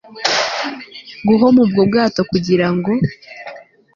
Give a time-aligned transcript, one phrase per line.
[1.27, 2.91] guhoma ubwo bwato kugira ngo